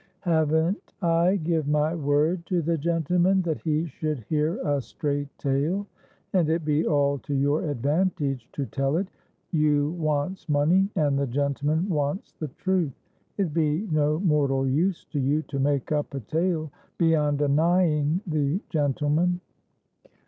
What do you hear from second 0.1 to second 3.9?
"Haven't I give my word to the gentleman that he